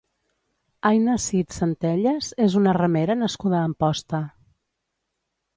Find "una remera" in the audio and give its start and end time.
2.63-3.19